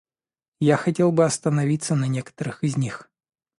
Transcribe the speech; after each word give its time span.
Я 0.61 0.77
хотел 0.77 1.11
бы 1.11 1.25
остановиться 1.25 1.93
на 1.93 2.05
некоторых 2.05 2.63
из 2.63 2.75
них. 2.75 3.11